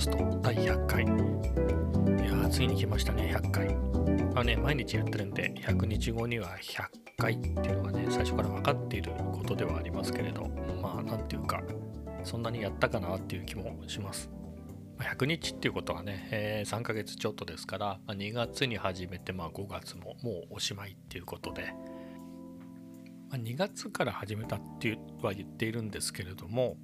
[0.00, 1.04] スト第100回。
[1.04, 3.74] いやー、ついに来ましたね、100回。
[4.34, 6.88] まあね、毎日やってるんで、100日後には100
[7.18, 10.46] 回っていうのはね、最初から分かっていることではありますけれど、
[10.80, 11.62] まあ、なんていうか、
[12.24, 14.30] そんなにやったかなっていう気もします。
[14.98, 21.74] 100日っていうことはね、えー、3ヶ月ちょっとですから、ま、2月に始めて、まあ、5月ももうおしまいっていうことで、
[23.30, 26.76] ま、2月から始めたっては言っているんですけれども、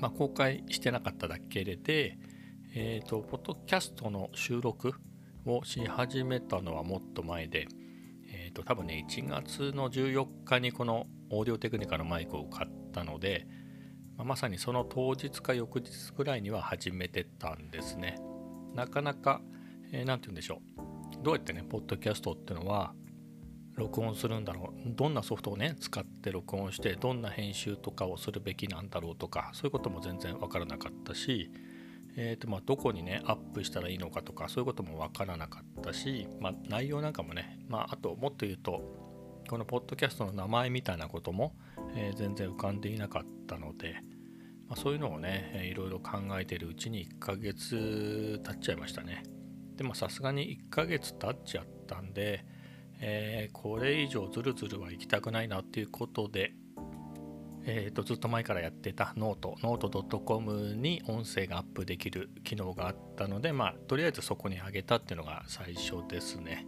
[0.00, 2.18] まあ、公開してなかっただけで、
[2.78, 4.92] えーと、ポッドキャストの収録
[5.46, 7.68] をし始めたのはもっと前で、
[8.30, 13.46] えーと、多分ね1月の14日にこのオーディオテクニカのマイクを買ったので、
[14.18, 18.18] まあ、まさにその当日か翌日ぐらいには始めてたんですね。
[18.74, 19.40] なかなか、
[19.90, 21.22] えー、て言うんでしょう。
[21.24, 22.92] どうやってねポッドキャストっていうのは
[23.76, 24.90] 録音するんだろう。
[24.94, 31.50] どんなソフトをね使って録音してどんな編集とかをするべきなんだろうとかそういうことも全然分からなかったし、
[32.16, 38.82] えーとまあ、どこにねアップしたらいいのかとかそういうことも分からなかったし、まあ、内容なんかもね、まあ、あともっと言うと
[39.48, 41.54] このポッドキャストの名前みたいなことも、
[41.94, 43.96] えー、全然浮かんでいなかったので、
[44.66, 49.22] まあ、そういうのをねいろいろ考えてるうちに1ヶ月経っちゃいましたね。
[49.76, 52.46] でもさすがに1ヶ月経っちゃったんで
[53.00, 56.54] えー、これ以上ずるずるは行きたくないなっていうことで、
[57.68, 66.66] えー、とずっと前からやってたノート、ノート .com に音声がアップできる機能があったので、まあ、とりあえずそこに上げたっていうのが最初ですね。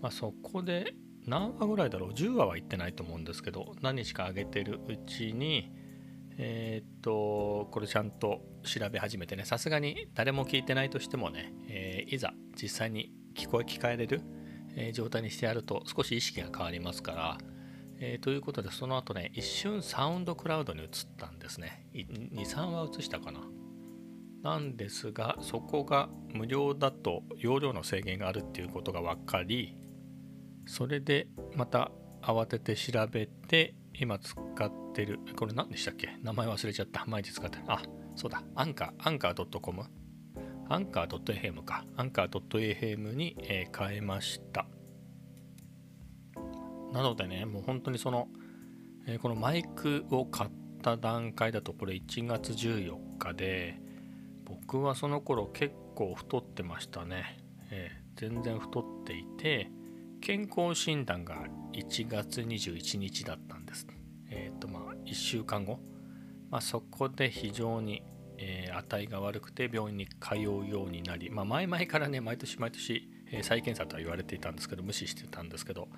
[0.00, 0.94] まあ、そこで
[1.26, 5.72] 何話ぐらいだろう ?10 話は行ってないと思うんですけど、何日か上げてるうちに、
[6.36, 14.22] えっ、と、これちゃんと調べ始めてね、さすがに誰も聞いてないとしてもね、えー、いざ実際に聞こえ聞かれる
[14.76, 17.38] え状態にしてやると少し意識が変わりますから、
[18.00, 21.86] えー、ということでその後ね一瞬 SoundCloud に移ったんですね。
[21.94, 23.40] 2、3話移したかな。
[24.42, 29.76] なんですがそこが無料だと容量の制限があるっていうことが分かり
[30.64, 31.90] それでまた
[32.22, 36.16] 慌てて調べて今使ってるこれ何でしたっけ？
[36.22, 37.04] 名前忘れちゃった。
[37.06, 37.64] 毎日使ってる。
[37.66, 37.82] あ
[38.14, 38.42] そうだ。
[38.54, 39.84] アンカーアンカー .com
[40.70, 44.66] アンカー .fm か、アンカー .fm に、え、変えました。
[46.92, 48.28] なのでね、もう本当にその、
[49.06, 50.50] えー、このマイクを買っ
[50.82, 53.80] た段階だと、これ1月14日で、
[54.44, 57.38] 僕はその頃結構太ってましたね。
[57.70, 59.70] えー、全然太っていて、
[60.20, 63.86] 健康診断が1月21日だったんです。
[64.30, 65.80] えっ、とまあ1週間後、
[66.50, 68.02] まあ、そこで非常に
[68.38, 75.88] えー、値が悪くて病院に通うようになり、まあ、前々からね毎年毎年、え、再検査とは言われていたんですけど無視してたんですけど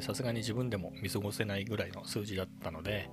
[0.00, 3.10] さすがに自分でも見過ごせないぐらいの数字だったので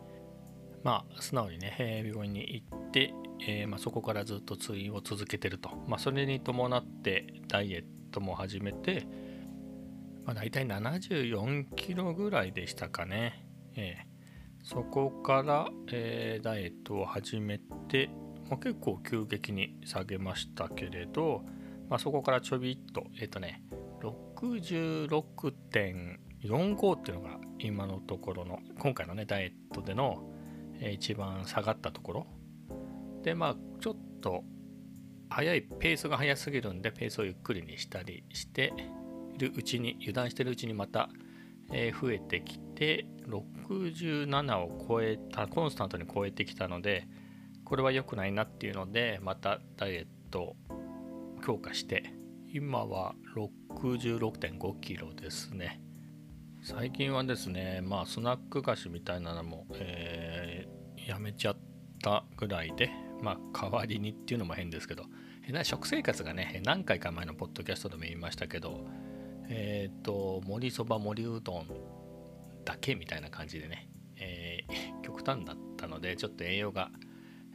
[0.84, 3.14] まあ素直にね、え、病院に行って、
[3.48, 9.08] えまあ、そこからずっと通院を続けてると、まあ、それに伴ってダイエットも始めて、
[10.26, 13.98] まあ、大体74キロぐらいでしたかね、え
[14.64, 18.10] そこから、えーダイエットを始めて
[18.50, 21.44] まあ、結構急激に下げましたけれど、
[21.90, 23.64] まあ、そこからちょびっとえっ、ー、とね
[24.02, 30.24] 66.45っていうのが今のところの今回のねダイエットでの、
[30.80, 32.28] えー、一番下がったところ。
[33.24, 34.44] でまあちょっと
[35.30, 38.74] 速いペースが速すぎるんでペースをゆっくりにしたりして
[39.36, 41.10] いるうちに油断してるうちにまた、
[41.72, 47.08] えー、増えてきて67を超えたコンスタントに超えてきたので
[47.64, 50.56] これは良くないなっていうのでまたダイエット
[51.46, 52.12] 強化して
[52.52, 55.80] 今は66.5キロですね。
[56.64, 61.58] 最近はですねまあスナック菓子みたいなのも、えー、やめちゃっ
[62.02, 62.90] たぐらいで
[63.22, 65.04] まあ代わりにっていうのも変ですけど
[65.62, 68.88] 食生活がね何回か前のポッドキャストでも言いましたけど
[69.48, 71.68] えっ、ー、と盛りそば盛りうどん
[72.66, 76.90] だけみたいな感じでね、えー、 極端だったのでちょっと栄養が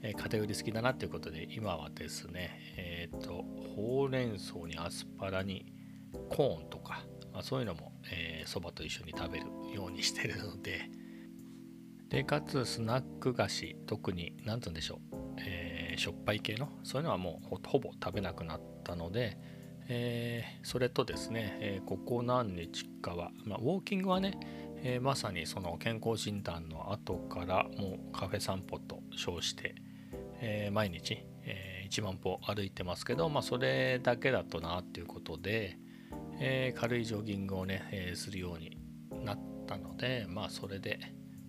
[0.02, 3.44] え偏り好きだなということで今はですねえっ、ー、と
[3.76, 5.72] ほうれん草にアスパラに
[6.28, 7.92] コーンとか、まあ、そういうのも
[8.46, 10.90] そば、えー、と一緒に食べるようにしてるので
[12.08, 19.38] でかつスナック菓子特に何て言うんでしょう、えー、しょっぱい系のそういうのはもうほぼ食べなくなったので、
[19.88, 24.40] えー、それとですね、え、ここ何日かは、まあ、ウォーキングはね
[24.82, 29.74] え、まさにその健康診断の後からもうカフェ散歩と称して、
[30.40, 35.78] えー、毎日、えー、1万歩歩いてますけど、まあ、それだけだとなっていうことで、
[36.40, 38.78] えー、軽いジョギングをね、えするように
[39.24, 40.98] なったので、まあ、それで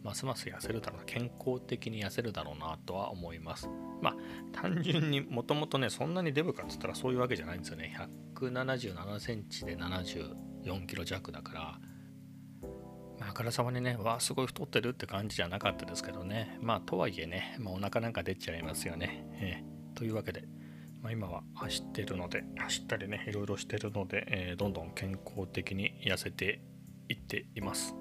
[0.03, 3.69] ますます痩せるだろうな健康的に痩せるだろうなとは思います。
[4.01, 4.15] まあ
[4.51, 7.95] 単純にもともとねそんなにデブかっつったらそういうわけじゃないんですよね。
[8.35, 11.79] 177センチで74キロ弱だから
[13.29, 16.57] あ、からさまにね、わあ、すごい太ってるって感じじゃなかったですけどね。
[16.61, 19.25] まあ、とはいえね、まあ、お腹なんか出ちゃいますよね。
[19.39, 20.43] えー、というわけで、
[21.01, 26.61] まあ、今は走ってるので、走ったりね、いろいろしてるので、えー、どんどん健康的に痩せて
[27.09, 27.95] いっています。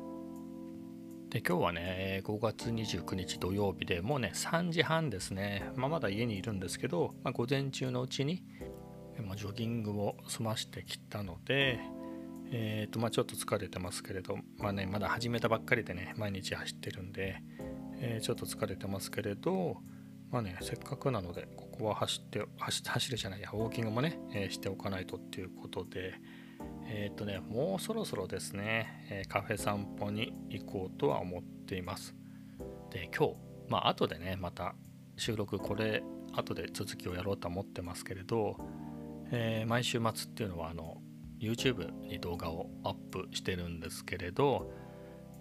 [1.31, 8.43] で今日はね5月29日土曜日でもうね3時半ですね、まあ、まだ家にいるんですけど、まあ、午前中のうちに、
[9.25, 11.78] ま、ジョギングを済ましてきたので、
[12.52, 17.41] えーとまあ、ちょっと疲れてますけれど、まあね、まだ始めたばっかりでね毎日走ってるんで、
[18.00, 19.76] えー、ちょっと疲れてますけれど
[20.31, 26.14] まあねせっかくなのでここは走って走走るじゃないやウォーキングもね、えー、しておかないとっていうことで
[26.88, 32.14] えっ、ー、とねもうそろそろですね、えカフェ散歩に行こうとは思っています。
[32.91, 33.35] で今日
[33.69, 34.75] まあ後でねまた
[35.17, 36.02] 収録これ
[36.32, 38.56] 後で続きをやろうとは思ってますけれど、
[39.31, 40.99] え毎週末っていうのはあの
[41.40, 44.70] YouTube に動画をアップしてるんですけれど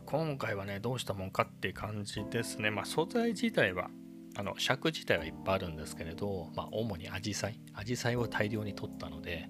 [0.05, 2.71] 今回はねどうしたもんかっていう感じですね。
[2.71, 3.91] まあ素材自体は
[4.35, 9.49] あの尺自体はいっぱいあるんですけれど、まあ、主にアジサイアジサイを大量に取ったので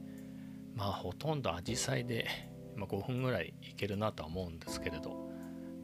[0.76, 2.28] まあほとんどアジサイで、
[2.76, 5.30] まあ、5分ぐらいいけるなとは思うんですけれど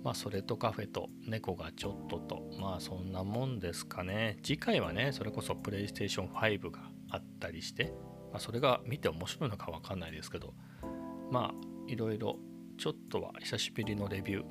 [0.03, 4.37] まあそれとカフェと猫がちょっととまあそんなもんですかね。
[4.43, 6.79] 次回はねそれこそプレイステーション5が
[7.09, 7.93] あったりして
[8.35, 10.53] まあ、それが見て面白いのか分かんないですけど
[11.31, 11.53] まあ
[11.87, 12.35] いろいろ
[12.77, 14.43] ちょっとは久しぶりのレビュー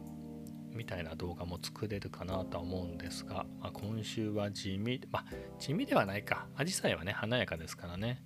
[0.70, 5.24] みたいな動画も作れるかなとは思うんですが、まあ、今週は地味まあ
[5.58, 6.48] 地味ではないか。
[6.56, 8.24] アジサイはね華やかですからね。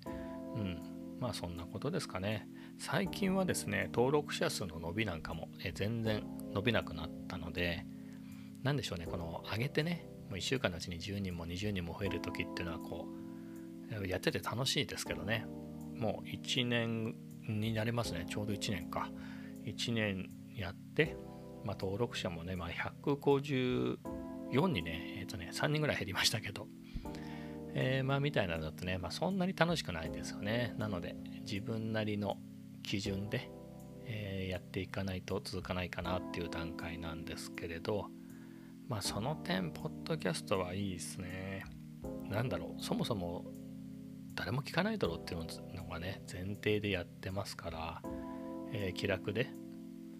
[0.55, 0.81] うん。
[1.19, 2.47] まあそんなことですかね。
[2.79, 6.23] 最近はですね登録者数の伸びなんかもえ全然
[6.53, 7.85] 伸びなくなったので
[8.63, 13.18] 何でしょうねこの上げてねもう1週間のうちに10人も20人も増える時っていうのはこう
[14.07, 15.45] やってて楽しいですけどね。
[15.95, 17.15] もう1年
[17.47, 18.25] になりますね。
[18.29, 19.09] ちょうど1年か。
[19.65, 21.17] 1年やって、
[21.63, 22.69] まあ、登録者もね、まあ、
[23.03, 23.97] 154
[24.67, 25.15] にね。
[25.19, 26.67] えっ、ー、とね3人ぐらい減りましたけど。
[27.73, 30.73] えー、まあみたいなのだとね、まあ、そんなに楽しくないですよね。
[30.77, 32.37] なので自分なりの
[32.83, 33.51] 基準で、
[34.05, 38.07] えー、やっていかないと続かないかなっていう段階なんですけれど
[38.87, 41.63] まあその点ポッドキャストはいいですね。
[42.27, 42.81] なんだろう。
[42.81, 43.45] そもそも
[44.39, 45.41] 誰も聞かないだろうっていう
[45.75, 48.01] のがね前提でやってますから、
[48.71, 49.49] えー、気楽で。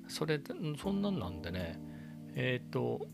[0.10, 1.80] それでそんなんなんでね
[2.36, 3.08] えっ、ー、と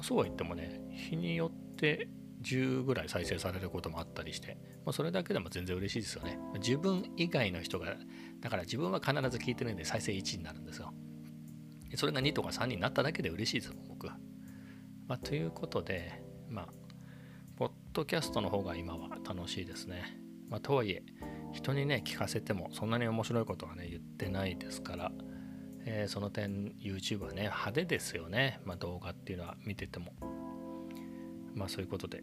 [0.00, 2.08] そうは言ってもね日によって
[2.42, 6.40] 10ぐらい再生されることもあったりして、まあ、それだけでも全然嬉しいですよね。
[6.54, 7.94] 自分以外の人が
[8.40, 10.92] だから自分は必ず聞いてるんで再生1になるんですよ。
[11.94, 14.14] それが2とか3になっただけで嬉しいです僕ま
[15.10, 16.68] あ、ということでまあ
[17.56, 20.27] ポッドキャストの方が今は楽しいですね。
[20.48, 21.02] まあ、とはいえ
[21.52, 25.12] 人にね聞かせてもそんなに面白いことはね言ってないですから、
[25.84, 30.12] えー、その点 YouTube はね派手ですよね、まあ、動画っていうのは見てても。
[31.54, 32.22] まあそういうことで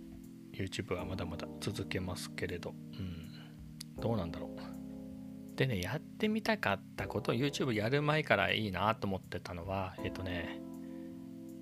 [0.54, 5.58] YouTube はまだまだ続けますけれど、うん、どうなんだろう。
[5.58, 10.62] でねやってみたかったこと YouTube やる前からいいなと思ってたのはえっ、ー、とね、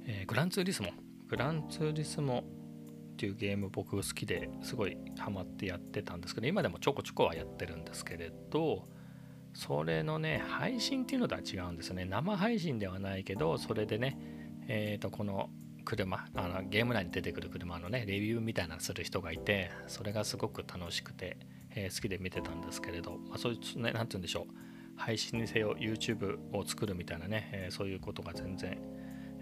[0.05, 0.89] えー、グランツーリスモ。
[1.27, 2.43] グランツーリスモ
[3.23, 8.85] っていうゲーム僕好きですごいハマってやってたんですけど今でもちょこちょこはやってるんですけれど
[9.53, 12.05] それのね配信っていうのとは違うんですよね。
[12.05, 14.17] 生配信ではないけどそれでね
[14.67, 15.49] えっ、ー、とこの
[15.85, 21.37] 車あのゲーム内に出てくる車のねレビューみたいなのする人がいてそれがすごく楽しくて、
[21.75, 24.53] えー、好きで見てたんですけれど、まあ、そういうね何て言うんでしょう。
[24.95, 28.77] 配信にせよ YouTube を作るみたいなね、えー、そういうことが全然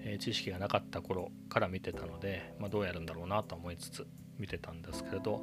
[0.04, 4.08] え知識がなかった頃から見てたので、まあ、どうやるんだろうなと思いつつ
[4.40, 5.42] 見てたんですけれど、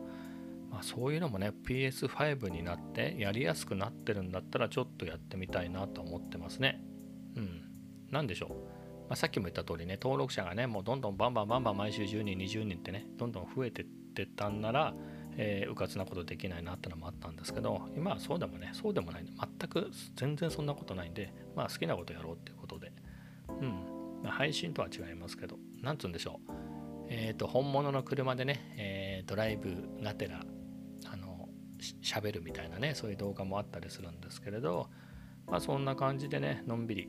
[0.70, 6.82] まあ、そういうのもね PS5 になってやりやすくなってるんだったらちょっとやってみたいなと思ってますね。
[7.36, 7.62] うん。
[8.10, 8.50] 何でしょう。
[9.08, 14.92] まあ、さっきも言った通りね登録者がねもうどんどんバンバンバンバン毎週10人20人ってねどんどん増えてってたんなら、
[15.38, 22.92] えー、うかつなことできないなってのもあったんですけど今はそうでもねそうでもない全く全然そんなことないんでまあ好きなことやろうっていうことで
[23.60, 23.87] うん、
[24.24, 26.52] 配信とは違いますけど、なんつうんでしょう。
[27.10, 30.42] えっ、ー、と、本物の車でね、えー、ドライブがてら、
[31.06, 31.48] あの、
[32.02, 34.90] 喋るみたいなね、そういう動画もあったりするんですけれど、
[35.46, 37.08] まあそんな感じでね、のんびり。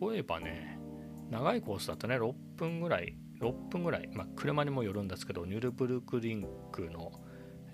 [0.00, 0.78] 例えばね、
[1.30, 7.12] 長いコースだとね、6分ぐらい、6分ぐらい、まあ車にもよるんですけど、ニュルブルクリンクの、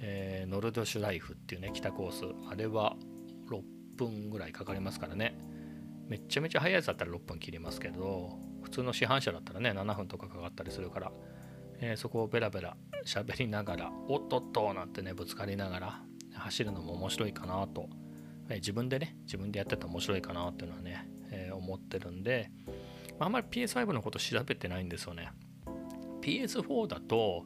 [0.00, 2.97] えー、ノルドシュライフっていうね、北コース、あれは
[3.50, 3.62] 6
[3.97, 5.37] 分ぐらいかかりますからね。
[6.08, 11.12] めっちゃめちゃ速いやつだったら6分切りますけど普通の市販車だったらね7分とかかかったりするから、
[11.80, 16.02] えー、そこをベラベラ喋りながらおっとっとなんてねぶつかりながら
[16.34, 17.88] 走るのも面白いかなと、
[18.48, 22.50] えー、自分でね自分でやってて面白いかなっていうのはね、えー、思ってるんで、
[23.18, 25.32] あ、んまり PS5 のこと調べてないんですよね。
[26.22, 27.44] PS4 だと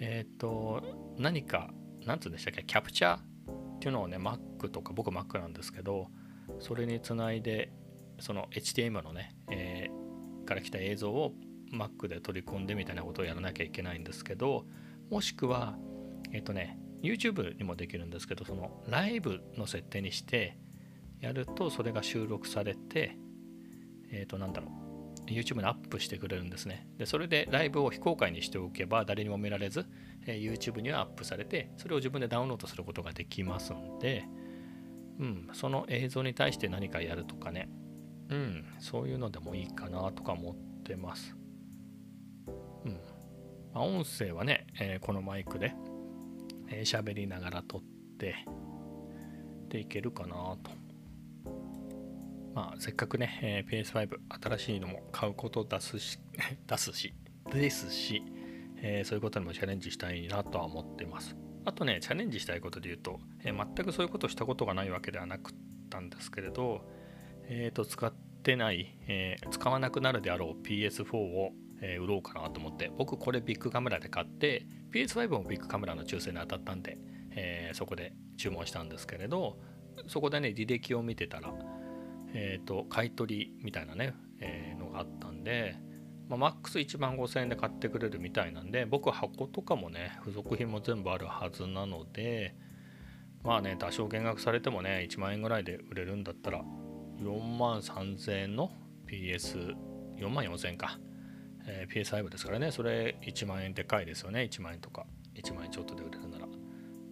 [0.00, 0.82] えっ、と
[1.18, 1.70] 何か
[2.06, 6.08] 何つうんでしたっけキャプチャーっていうのをね Mac とか僕 Mac なんですけど
[6.58, 7.70] それにつないで
[8.20, 11.34] その HTML のね、えー、から来た映像を
[11.72, 14.66] Mac で取り込んでみたいなことをやらなきゃいけないんですけど
[15.10, 15.76] もしくは
[16.32, 20.58] えっ、ー、とね YouTube にもできるんですけどそのライブの設定にして
[21.20, 23.16] やるとそれが収録されて
[24.10, 24.90] えっ、ー、となんだろう
[25.30, 26.86] YouTube にアップしてくれるんですね。
[26.98, 29.86] で、それでライブを非公開にしておけば誰にも見られず、
[30.26, 34.24] え YouTube にはアップされて、それを自分でダウンロードすることができますんで、
[35.18, 37.68] うん、その映像に対して何かやるとかね、
[38.30, 41.36] うん、そういうのでもいいかなとか思ってます。
[42.84, 42.92] うん。
[43.72, 45.74] まあ、音声はね、えー、このマイクで
[46.68, 47.82] 喋、えー、りながら撮っ
[48.18, 48.34] て、
[49.68, 50.70] でいけるかなと。
[52.54, 56.18] まあ、せっかくね、えー、PS5 新しいのも買うこと出すし、
[56.66, 57.14] 出すし、
[57.52, 58.22] ですし、
[58.82, 61.36] えー、そういうことにもチャレンジしたいなとは思ってます。
[61.64, 65.54] あとね、チャレンジしたいことで言うと、えー、全くそういうことしたことがないわけではなくっ
[65.90, 66.84] たんですけれど、
[67.48, 76.98] えっ、ー、と、使ってない、えー、使わなくなるであろう PS4 を、え売ろうかなと思って、僕これビッグカメラで買って、PS5 もビッグカメラの抽選に当たったんで、
[77.30, 79.58] えそこで注文したんですけれど、
[80.06, 81.54] そこでね、履歴を見てたら、
[82.34, 85.76] えっ、と、買い取りみたいなね、えのがあったんで、
[86.30, 92.54] まあ、マックス1万5000円で買ってくれるみたいなんで僕箱とかもね付属品も全部あるはずなので
[93.42, 96.62] まあね多少減額されてもね1万円ぐらいで売れるんだったら
[97.20, 98.72] 4万3000円の
[99.06, 100.98] PS4 万4000円か、
[101.66, 102.70] えー、PS5 ですからね。
[102.72, 104.48] それ1万円でかいですよね。
[104.50, 105.06] 1万円とか。
[105.34, 106.46] 1万円ちょっとで売れるなら。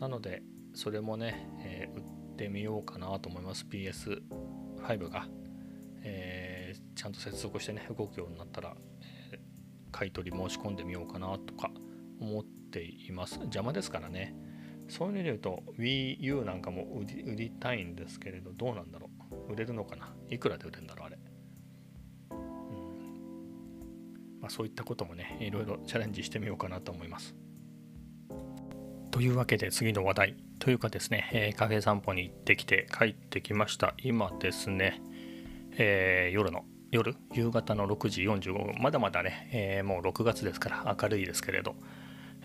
[0.01, 0.43] なので
[0.75, 3.67] それもね、えー、売ってみようかなと思います。
[3.71, 5.29] PS5 が、
[6.03, 8.77] えー、ちゃんと接続してね動くようになったら
[9.93, 11.71] 買い取り申し込んでみようかなとか
[12.21, 13.39] 思っています。
[13.41, 14.35] 邪魔ですからね。
[14.89, 19.08] そういう意味で言うと Wii U なんかも売り売りたいんですけれど、どうなんだろう。
[19.49, 20.15] 売れるのかな？
[20.31, 21.19] いくらで売れるんだろう、あれ。
[22.31, 22.39] うん。
[24.41, 27.35] まあ、そういったこともね、いろいろチャレンジしてみようかなと思います。
[29.11, 30.37] というわけで次の話題。
[30.59, 33.95] というかですね、えー、カフェ散歩に行ってきて帰ってきました。
[34.03, 35.01] 今ですね、
[35.77, 37.17] えー、夜の夜？
[37.33, 38.75] 夕方の6時45分。
[38.81, 41.75] まだまだね、えー、もう6月ですから明るいですけれど、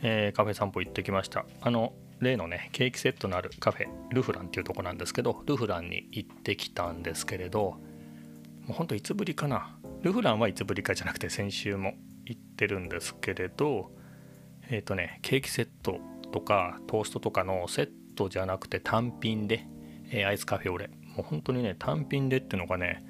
[0.01, 1.45] えー、カフェ散歩行ってきました。
[1.61, 11.93] あの例のねケーキセットのあるカフェルフランっていうとこなんですけどルフランに行ってきたんですけれどもうほんといつぶりかなルフランはいつぶりかじゃなくて先週も
[12.25, 13.91] 行ってるんですけれど
[14.69, 15.99] えっ、ー、とねケーキセット
[16.31, 19.67] とかトーストとかのセットじゃなくて単品で、
[20.09, 23.05] えー、アイスカフェオレもう本当にね単品でっていうのがね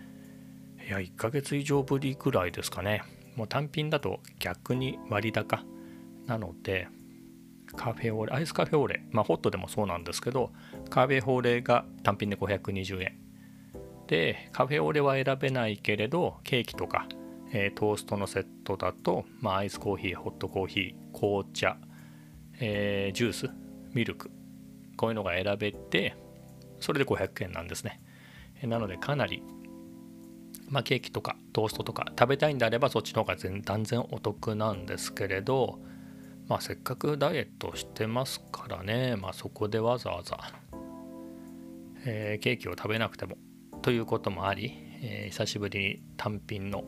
[0.86, 3.04] いや、1ヶ月以上ぶりぐらいですかね。
[3.38, 5.64] もう単品だと逆に割高
[6.26, 6.90] なので、
[7.76, 10.52] カフェオレ、アイスカフェオレ、まあホットでもそうなんですけど、
[10.90, 13.18] カフェオレが単品で520円。
[14.08, 17.08] で、カフェオレは選べないけれど、ケーキとか、
[17.52, 21.78] えー、トーストのセットだと、まあ、アイスコーヒー、ホットコーヒー、紅茶、
[22.60, 23.50] えー、ジュース、
[23.94, 24.32] ミルク、
[24.98, 26.16] こういうのが選べて、
[26.80, 28.02] それで500円なんですね。
[28.64, 29.44] なので、かなり
[30.74, 35.80] まあ、ケーキとかトーストとか食べたいんであればそっちの方が全断然お得なんですけれど、
[36.48, 40.38] まあ、せっかくダイエットしてますからね、まあ、そこでわざわざ、
[42.06, 43.38] えー、ケーキを食べなくても
[43.82, 46.84] ということもあり、えー、久しぶりに単品の、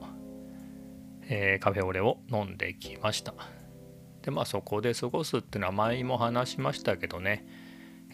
[1.24, 3.34] えー、カフェオレを飲んできました。
[4.22, 7.46] でまあそこで過ごすっていうのは前も話しましたけどね、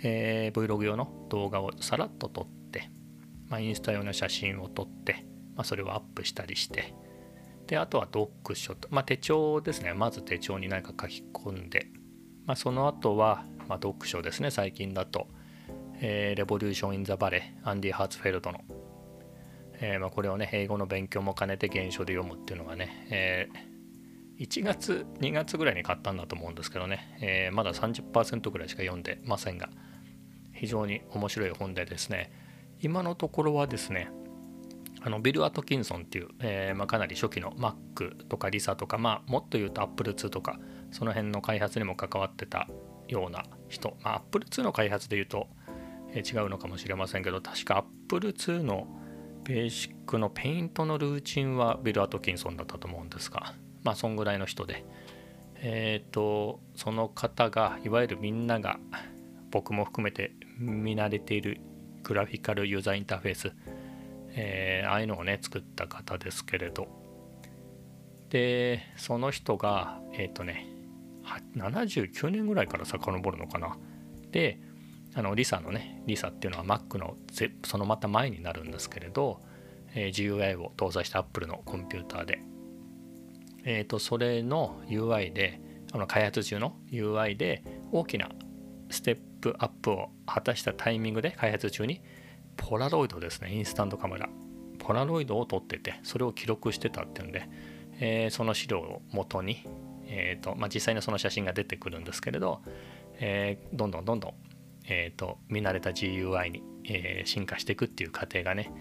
[0.03, 2.89] え、Vlog 用の動画をさらっと撮って、
[3.47, 6.93] まあ、インスタ用の写真を撮ってまあ、それをアップしたりして
[7.71, 9.93] であとは読書と、まあ、手帳ですね。
[9.93, 11.87] まず手帳に何か書き込んで、
[12.45, 14.51] まあ、その後は、ま読書ですね。
[14.51, 15.29] 最近だと、
[16.01, 18.59] えー、 Revolution in The Valley、アンディ・ハーツフェルドの、
[19.79, 29.69] えー、まこれをね英語の勉強も兼ねて原書で読むっていうのがね、えー、1月2月ぐらいに買ったんだと思うんですけどね、えまだ30%ぐらいしか読んでませんが
[30.53, 32.33] 非常に面白い本でですね。
[32.81, 34.11] 今のところはですね
[35.03, 40.59] あのビル・アトキンソンっていう、えー、まあ、かなり初期の Mac とか Lisa とか、まあ、もっと言うと Apple 2とか
[40.91, 42.67] その辺の開発にも関わってた
[43.07, 45.47] ような人、まあ、Apple 2の開発で言うと、
[46.13, 48.87] えー、違うのかもしれませんけど確か Apple 2の、
[49.43, 54.85] ベーシックのペイントのルーチンはビル・アトキンソンだったと思うんですがまあそんぐらいの人で。
[55.63, 58.79] えっ、ー、とその方がいわゆるみんなが
[59.51, 61.61] 僕も含めて見慣れている
[62.03, 63.53] グラフィカルユーザーインターフェース、
[64.33, 66.87] えー、ああいうのをね作った方ですけれど。
[68.29, 70.67] でその人がえっ、ー、とね
[71.57, 73.77] 79年ぐらいから遡るのかな。
[74.31, 74.59] で
[75.13, 77.17] あのリサのねリサっていうのは Mac の
[77.65, 79.41] そのまた前になるんですけれど、
[79.93, 82.41] えー、GUI を搭載した Apple のコンピューターで。
[83.63, 85.61] えーと、それの UI で
[85.93, 88.29] あの開発中の UI で大きな
[88.89, 92.01] ステップアップを果たしたタイミングで開発中に
[92.57, 94.29] ポラロイドですねインスタントカメラ
[94.79, 97.49] ポラロイドを撮っててそれを記録してたっていうんで、
[97.99, 99.65] えー、その資料を元に、
[100.05, 102.61] えーとまあ、実際にその写真が出てくるんですけれど、
[103.19, 104.33] えー、どんどんどんどん、
[104.87, 108.71] えーと、見慣れた GUI に、えー、進化していくっていう過程がね、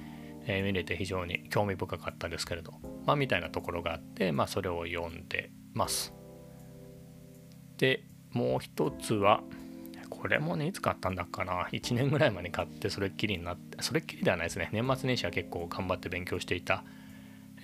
[0.47, 2.73] え見れて非常に興味深かったですけれど
[3.07, 6.15] まあ、みたいなところがあって、まあ、それを読んでます。
[7.77, 9.43] でもう一つは
[10.21, 11.67] これもねいつ買ったんだっかな。
[11.73, 14.69] 1年ぐらい前に買ってそれっきりになってそれっきりではないですね。
[14.73, 16.85] 年末年始は結構頑張って勉強していた。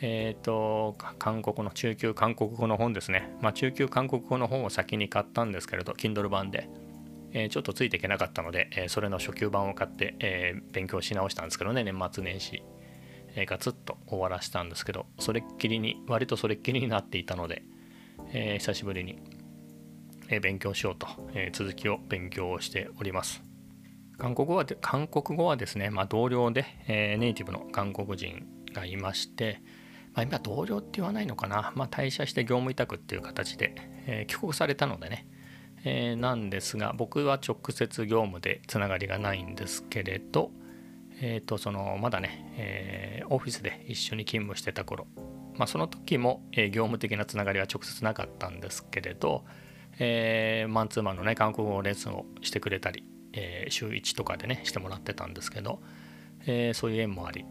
[0.01, 3.37] えっ、ー、と韓国の中級韓国語の本ですね。
[3.43, 6.71] まあ中級韓国語の本を先に買ったんですけれど Kindle 版で、
[7.33, 12.63] えー、ちょっとついていけなかったので、えー、それの初級版を買って、え勉強し直したんですけどね年末年始。
[13.35, 17.63] えー、ガツッと終わらせたんですけどそれっきりに割とそれっきりになっていたので、
[18.33, 19.19] え、久しぶりに、
[20.29, 23.43] え、勉強しようと、え続きを勉強しております。
[24.19, 29.61] 韓国語は韓国語はですね、まあ、同僚で、えネイティブの韓国人がいまして、
[30.15, 33.75] まあ、今同僚って言わないのかな、まあ、退社して業務委託っていう形で、
[34.07, 35.27] え帰国されたのでね、
[35.85, 40.51] えなんですが僕は直接業務でつながりがないんですけれど、
[41.21, 45.07] えー、とそのまだね、えー、オフィスで一緒に勤務してた頃、
[45.57, 49.45] まあ、その時も、え、業務的なつながりは直接なかったんですけれど、
[49.99, 55.81] えー、マンツーマンのね韓国語レッスンをしてくれたり、えー、週1とかでねしてもらってたんですけど、
[56.47, 57.45] えー、そういう縁もあり、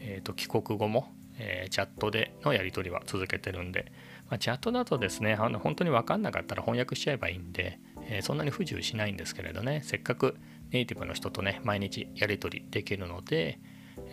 [0.00, 3.92] えー、と帰国後も、えー、チャットでのやり取りは続けてるんで、
[4.28, 10.36] まあ、チャットだとですねあの本当に分かんなかったら翻訳しちゃえばいいんで、え、そんなに不自由しないんですけれどねせっかく
[10.70, 13.58] ネイティブの人とね毎日やり取りできるので、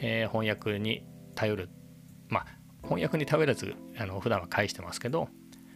[0.02, 1.70] え、翻訳に頼る
[2.28, 2.46] まあ
[2.84, 5.30] 翻訳に頼らずあの普段は返してますけど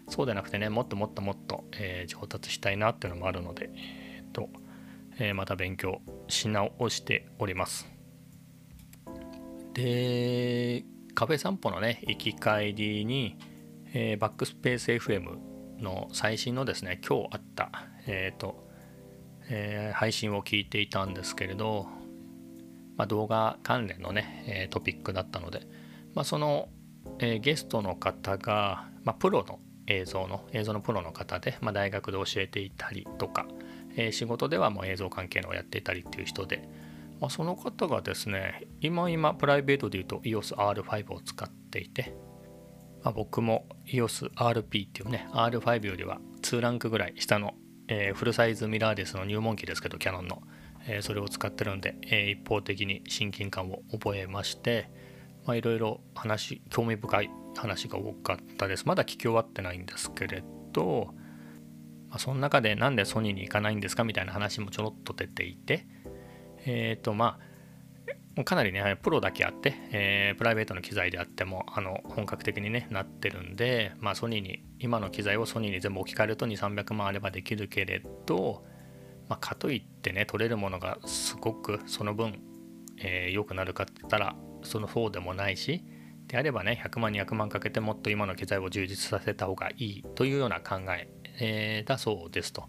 [0.08, 4.50] そうでなくてねもっともっともっと、えー、上達したいなっていうのもあるので、えーと
[5.20, 7.88] えー、また勉強し直しております。
[9.74, 13.38] でカフェ散歩のね行き帰りに、
[13.94, 15.38] えー、バックスペース FM
[15.80, 17.72] の最新のですね今日あった
[18.08, 18.68] え、ー、と
[19.50, 21.88] えー、配信を聞いていたんですけれど、
[22.98, 25.62] まあ、動画関連のね、えー、トピックだったので、
[26.14, 26.70] まあ、その、
[27.20, 33.48] えー、ゲストの方が、まあ、プロの映像の映像のプロの方で、まあ、大学で教えていたりとか、
[33.96, 36.68] え仕事ではもう映像関係のをやっていたりっていう人で、
[37.20, 42.16] まあ、その方がですね今今プライベートで言うと EOSR5 を使っていて、
[43.04, 47.56] まあ、僕も EOSRP っていうね R5 よりは2ランクぐらい下の
[47.88, 50.42] えー、フルサイズミラーレスの入門機ですけどキヤノンの、
[50.88, 54.90] えー、それを使ってるんで、え、一方的に親近感を覚えまして
[55.48, 58.86] いろいろ話興味深い話が多かったです。
[58.86, 60.44] まだ聞き終わってないんですけれ
[60.74, 61.10] ど、
[62.10, 65.86] まあ、その中でなんでソニーに行かないんですかみたいな話もちょろっと出ていて
[66.66, 78.64] えっ、とまあかなりね、プロだけあって、えー、プライベートの機材であっても、あの、本格的にね、なってるんで、まあ、ソニーに、今の機材をソニーに全部置き換えると2、300万あればできるけれど、
[79.28, 82.40] まあ、かといってね、取れるものがすごくその分、
[83.00, 85.84] えー、良くなるかって言ったら、そのそうでもないし、
[86.28, 91.10] であればね、100万、200万かけてもっと今の機材を充実させた方がいいというような考え
[91.40, 92.66] えー、だそうですと。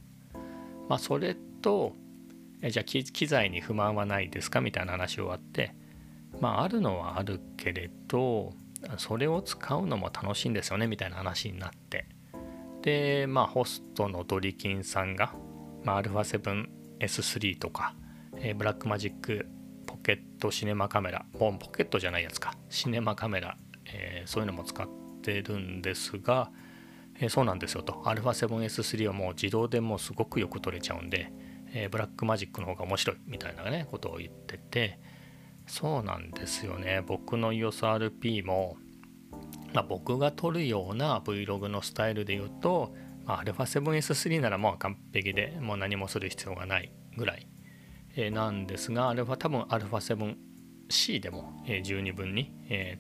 [0.89, 1.95] まあ、それと、
[2.63, 5.75] えじゃあ機材に不満はないですかみたいな話をあって
[6.41, 8.53] まああるのはあるけれど
[8.97, 12.07] それを使うのも楽しいんですよねみたいな話になって
[12.83, 15.35] でまあホストのドリキンさんが、
[15.85, 17.95] まあ、α7S3 とか、
[18.37, 19.47] えー、 Blackmagic
[19.89, 22.55] Pocket Cinema Camera もうポケットじゃないやつか。
[22.69, 24.87] シネマカメラ、えー、そういうのも使っ
[25.23, 26.51] てるんですが、
[27.19, 27.95] えー、そうなんですよと。
[28.05, 31.33] α7S3 はもう自動でもうすごくよく撮れちゃうんで
[31.73, 35.01] えー、 Blackmagic の方が面白いみたいなねことを言ってて。
[35.69, 37.03] そうなんですよね。
[37.07, 38.79] 僕の EOS RP も、
[39.75, 42.95] まあ、僕が撮るような Vlog のスタイルで言うと、
[43.27, 47.47] まあ、α7S3 ならもう完璧でもう何もする必要がないぐらい、
[48.31, 50.37] なんですがあれは多分 α7
[50.91, 52.51] C でも、え十二分に、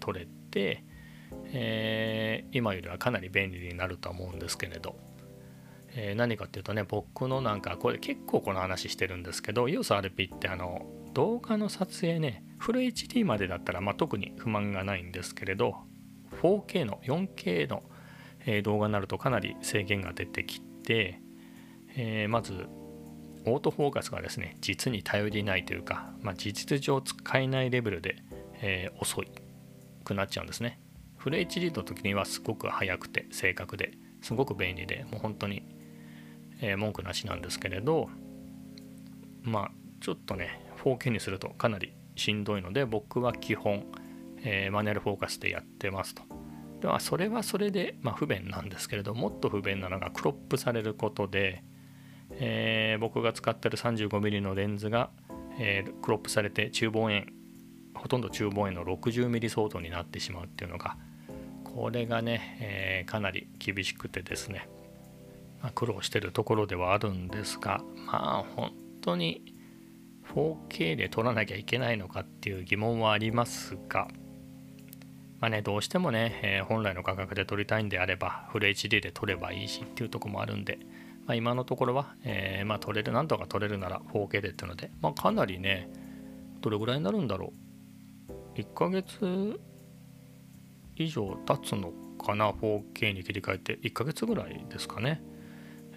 [0.00, 0.84] 取れて、
[1.52, 4.96] え今よりはかなり便利になるとは思うんですけれど、
[5.94, 15.76] え何かっていうとね僕のなんかこれ結構この話してるんですけど EOSRP ってあの動画の撮影ねフル HD までだったら、まあ、特に不満がないんですけれど
[16.42, 17.82] 4K の 4K の、
[18.62, 21.20] 動画になるとかなり制限が出てきて、
[21.96, 22.66] えー、まず
[23.52, 28.16] オートフォーカスがですね実に頼りないというか、まあ、事実上使えないレベルで、
[28.60, 29.22] えー、遅
[30.04, 30.80] くなっちゃうんですね
[31.16, 35.62] フル HD の時にはすごく速くて正確ですごく便利でもう本当に、
[36.60, 38.08] えー、文句なしなんですけれど
[39.42, 43.84] まあちょっとね 4K にするとかなりしんどいので僕は基本、
[44.42, 46.22] えー、マニュアルフォーカスでやってますと。
[46.80, 51.64] ではそれはそれで、まあ、不便なんですけれどもっと不便なのがクロップされることで、
[52.40, 55.10] えー、僕が使ってる 35mm のレンズが、
[55.58, 57.32] えー、クロップされて中望遠
[57.94, 60.96] ほとんど中望遠の 60mm 相当になってしまうっていうのが
[61.64, 64.68] これがね、えー、かなり厳しくてですね、
[65.62, 69.54] まあ、苦労してるところではあるんですがまあ本当に
[70.34, 74.08] 4K で撮らなきゃいけないのかっていう疑問はありますが、
[75.40, 80.78] まあね、どうしてもね、えー、本来の価格で撮りたいんであれば、フル HD で撮ればいいしっていうとこもあるんで、
[81.28, 85.90] まあ、今のところは、えー、まあ、撮れる、なんとか撮れるなら 4K でっていうので、まあ、かなりね、
[86.62, 87.52] どれぐらいになるんだろ
[88.56, 88.58] う。
[88.58, 89.60] 1ヶ月
[90.96, 95.22] 以上経つのかな、4K に切り替えて、1ヶ月ぐらいですかね。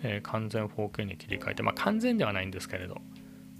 [0.03, 2.97] えー、完全 4K に切り替えて、まあ、完全ではないんですけれど、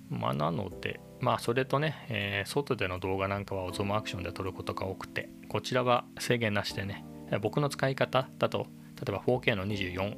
[0.09, 7.05] まあ、なので、まあ、それとね、えー、外での動画なんかはオズモアクションで撮ることが多くて、こちらは制限なしでね、
[7.41, 10.17] 僕の使い方だと、例えば 4K の24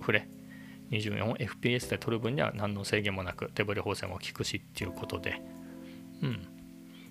[0.00, 0.28] フレ、
[0.92, 5.42] 24fps で撮る分には何の制限もなく、手ブレ補正も効くしっていうことで、
[6.22, 6.30] うん。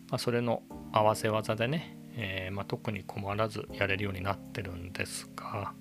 [0.09, 5.73] まあ、それの合わせ技でね、えー、まあ、特に困らずやれるようになってるんですが、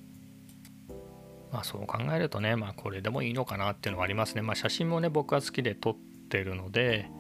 [1.52, 4.42] まあそう考えるとね、まあこれでもいいのかなっていうのはありますね。
[4.42, 5.96] まあ写真もね、僕は好きで撮っ
[6.30, 7.10] てるので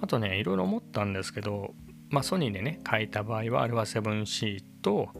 [0.00, 1.74] あとねいろいろ思ったんですけど、
[2.08, 5.10] まあ、ソニーでね書いた場合は α7C と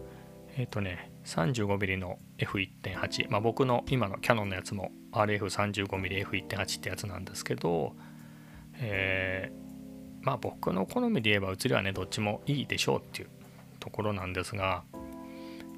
[0.56, 7.94] えっ、ー、とね 35mm の F1.8、まあ、僕の今のキャノンのやつも RF35mmF1.8 ってやつなんですけど、
[8.78, 13.28] えー、まあ僕の好みで言えば写りはねどっちもいいでしょうっていう
[13.80, 14.84] ところなんですが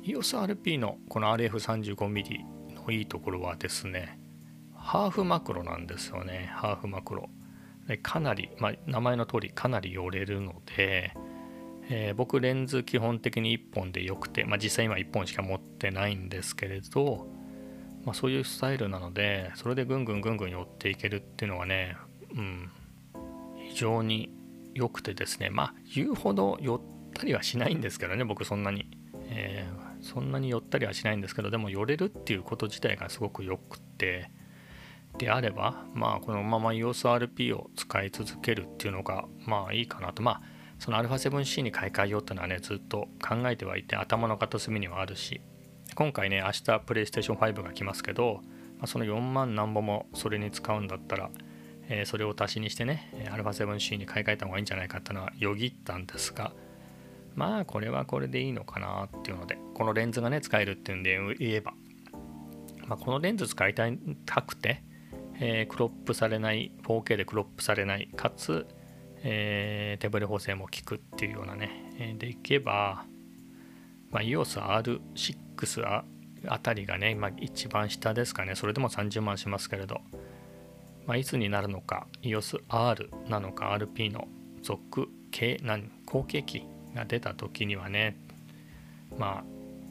[0.05, 4.19] EOSRP のこの RF35mm のいいところはですね
[4.89, 6.51] ハーフマクロなんですよね。
[6.55, 7.29] ハーフマクロ。
[8.03, 11.13] かなり、まあ、名前の通りかなり寄れるので、
[11.91, 17.27] えー、僕レンズ基本的に1本でよくて、まあ、実際今1本しか持ってないんですけれど、
[18.05, 21.97] まあ、そういうスタイルなのでそれでぐんぐんぐんぐん寄っていけるっていうのはね、
[22.35, 22.71] うん、
[23.69, 24.31] 非常に
[24.75, 26.81] 良くてですねまあ言うほど寄っ
[27.15, 28.87] たりはしないんですけどね僕そんなに、
[29.31, 34.31] えー、そんなに寄ったりはしないんですけどでも寄れるっていうこと自体がすごく良くて
[35.17, 40.23] であれば、まあ、このまま EOSRP を使い続けるっていうのが、まあいいかなと。
[40.23, 40.43] まあ、
[40.79, 45.41] その α7C に買い替えようってのはね、ずっと考えてはいて、頭の片隅にはあるし、
[45.95, 48.41] 今回ね、明日 PlayStation 5が来ますけど、
[48.79, 51.31] まあ、その4万何本もそれに使うんだったら、
[51.89, 56.53] えー、それを足しにしてね、α7C に買い替えた方がいいんじゃないかっていうのはよぎったんですが、
[57.35, 61.73] まあこれはこれでいいのかなっていうので、このレンズがね、使えるっていうんで言えば、
[62.87, 64.83] まあ、このレンズ使いたくて、
[65.41, 68.67] えー、クロップされない 4K でクロップされないかつ、
[69.23, 73.05] えー、手ブレ補正も効くっていうようなね、えー、でいけば、
[74.11, 76.05] まあ、EOS R6 あ
[76.47, 78.55] あたりがね、まあ、一番下ですかね。
[78.55, 80.01] それでも30万しますけれど、
[81.07, 82.07] まあ、いつになるのか。
[82.23, 84.29] EOS R なのか RP の
[84.63, 88.17] 続系何後継機が出た時にはね。
[89.17, 89.45] まあ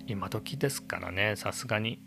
[0.08, 1.36] 今時ですからね。
[1.36, 2.02] さすがに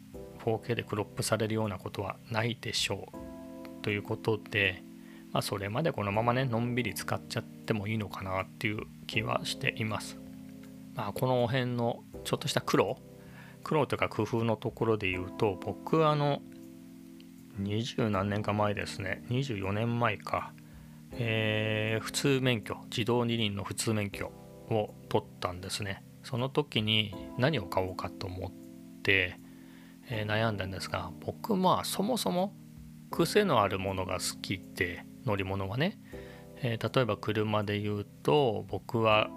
[0.45, 3.83] 4K でクロップされるようなことはないでしょう。
[3.83, 4.83] ということで、
[5.33, 10.19] まあ、それまでこのままねのんびり使っちゃってもいいのかなっていう気はしています。
[10.95, 12.99] まあ、この辺のちょっとした苦労。
[13.63, 16.41] 苦労というか工夫のところで言うと僕あの
[17.59, 19.23] 二十何年か前ですね。
[19.29, 20.53] 24年前か、
[21.13, 22.77] えー、普通免許。
[22.91, 24.33] 自動二輪の普通免許
[24.71, 26.03] を取ったんですね。
[26.25, 28.51] その時に何を買おうかと思っ
[29.03, 29.39] て、
[30.09, 32.53] えー、悩んだんですが僕まあそもそも
[33.11, 35.99] 癖のあるものが好きで乗り物はね、
[36.63, 39.29] えー、例えば車で言うと僕は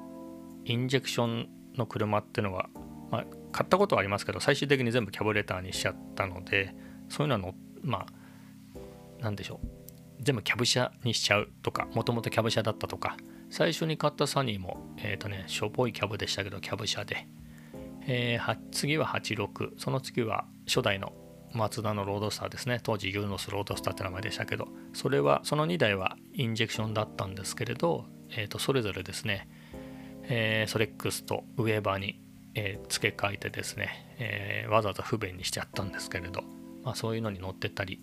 [0.66, 2.70] インジェクションの車っていうのは、
[3.12, 6.74] まあ、買ったことはありますけど最終的に全部キャブレターにしちゃったので
[7.10, 8.06] そういうのはのまあ
[9.20, 9.68] 何でしょう
[10.22, 13.18] 全部キャブ車にしちゃうとかもともとキャブ車だったとか
[13.54, 17.28] 最初に買ったサニーも、えっ、ー、とね、しょぼいキャブでしたけど、キャブ車で。
[18.08, 21.14] えー、次は86、その次は初代の
[21.54, 22.80] マツダのロードスターですね。
[22.82, 29.48] 当時ユーノスロードスターって名前でしたけど、それは、その2台はインジェクションだったんですけれど、えー、とそれぞれですね、
[30.24, 32.22] えー、ソレックスとウェーバーに、
[32.56, 36.44] えー、付け替えてですね、えー、わざわざ不便にしちゃったんですけれど、
[36.84, 38.02] まあ、そういうのに乗ってたり。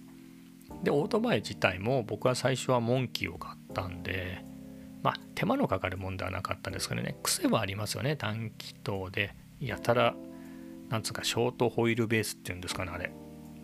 [0.85, 4.45] でオートバイ自体も僕は最初はモンキーを買ったんで
[5.03, 9.35] まあ手間のかかるもんではなかったんですけどね癖はありますよね短気筒で。
[9.61, 10.15] やたら
[10.89, 13.13] なんつうかショートホイールベースっていうんですかねあれ。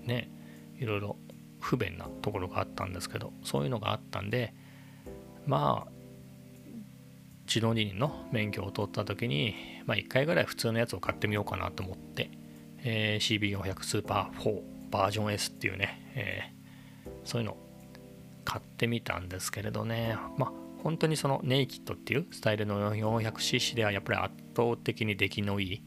[0.07, 0.31] ね
[0.79, 1.17] いろいろ
[1.61, 4.55] 不便なところがあったんですけどそういうのがあったんで
[5.47, 5.91] まあ
[7.47, 9.55] 自動二輪の免許を取った時に、
[9.87, 12.31] まあ、1回ぐらい普通のやつを買ってみようかなと思って、
[12.83, 17.57] えー、CB400 スーパー4バージョン S っていうね、えー、そういうの
[18.45, 25.83] 買ってみたんですけれどねまあ本当にそのネイキッドっていうスタイルの 400cc ではやっぱり圧倒的に出来のいい、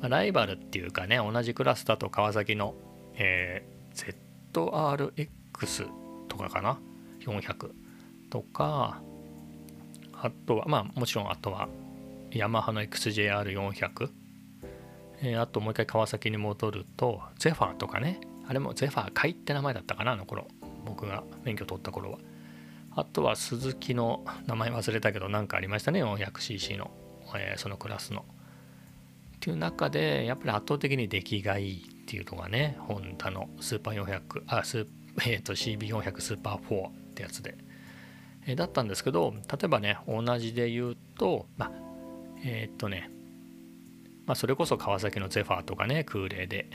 [0.00, 2.74] まあ、ライバルっていうかね同じクラスだと川崎の、
[3.16, 4.14] えー、
[4.52, 5.88] ZRX
[6.28, 6.78] とかかな
[7.20, 7.70] ？400
[8.30, 9.00] とか
[10.12, 11.68] あとはまあもちろんあとは
[12.30, 14.10] ヤマハの XJR400
[15.22, 18.20] えー、あともう一回川崎に戻るとゼファーとかね。
[18.46, 20.12] あれもゼファー買いって名前だったかな？
[20.12, 20.46] あの頃
[20.84, 22.18] 僕が免許取った頃は。
[22.96, 26.90] あとは鈴木の名前忘れたけど何かありましたね？400cc の、
[27.36, 28.24] えー、そのクラスの。
[29.36, 31.93] っていう中でやっぱり圧倒的に出来がいい。
[32.04, 34.86] っていうのがねホンダのスーパー400あス、
[35.26, 37.56] えー、と CB400 スーパー4ってやつで、
[38.46, 41.72] えー、だったんですけど例えばね同じで言うとまあ
[42.44, 43.10] えっ、とね
[44.26, 46.68] まあそれこそ川崎のゼファーとかね空冷で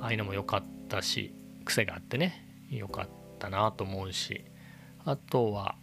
[0.00, 1.34] ああいうのも良かったし
[1.66, 4.46] 癖があってね良かったなと思うし
[5.04, 5.74] あとは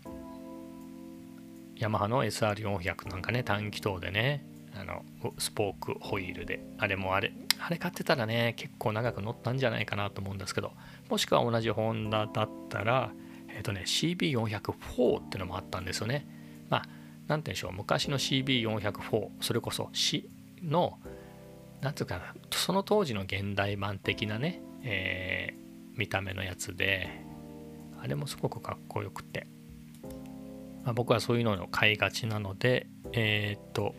[1.75, 4.43] ヤマハの SR400 なんかね短気筒でね
[4.75, 5.03] あの
[5.37, 6.63] スポークホイールで。
[6.77, 10.71] あれもあれあれ買ってたらね結構長く乗ったんじゃないかなと思うんですけど
[11.09, 13.11] もしくは同じホンダだったら
[13.49, 16.25] えっ、ー、とね CB404 ってのもあったんですよね。
[16.69, 16.93] まあ何て
[17.27, 17.73] 言うんでしょう。
[17.73, 20.29] 昔の CB404 それこそ C
[20.63, 20.99] の
[21.81, 27.09] 何て言うかなその当時の現代版的なね、えー、見た目のやつで
[28.01, 29.47] あれもすごくかっこよくて、
[30.83, 33.95] まあ、僕はそういうのを買いがちなのでえー、っと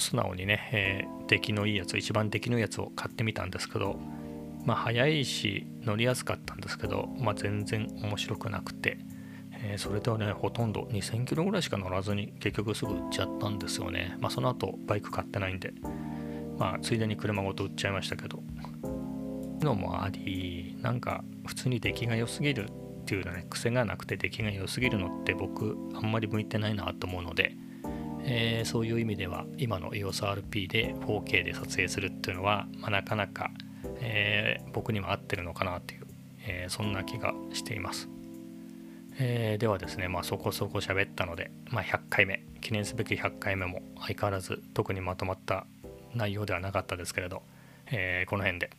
[0.00, 3.98] 素直にね、えー、出来のいいやつ一番出来のいいやつを買ってみたんですけど
[4.64, 8.98] まあ早いし乗りやすかったんですけど、まあ、全然面白くなくて、
[9.52, 14.16] えー、それではねほとんど2000キロぐらいしか乗らずに結局すぐ売っちゃったんですよね。
[14.20, 15.72] まあその後バイク買ってないんで
[16.58, 18.42] まあついでに車ごと売っちゃいましたけど。
[19.64, 27.56] のもありなんか普通に出来が良すぎるっていうのはね癖がなくて出来が良すぎるのって僕あんまり向いてないなと思うので、
[28.24, 33.50] えー、そういう意味では今の EOSRP で 4K で撮影するっていうのは、まあ、なかなか、
[34.00, 36.06] えー、僕にも合ってるのかなっていう、
[36.46, 38.08] えー、そんな気がしています。
[39.18, 45.66] え、ではですね、まあ、そこそこ喋ったので、まあ、100回目記念すべき100回目も相変わらず特にまとまった
[46.14, 47.42] 内容ではなかったですけれど、
[47.90, 48.70] え、この辺で